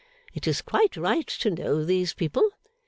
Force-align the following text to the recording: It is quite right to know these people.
It 0.33 0.47
is 0.47 0.63
quite 0.63 0.97
right 0.97 1.27
to 1.27 1.51
know 1.51 1.83
these 1.85 2.15
people. 2.15 2.49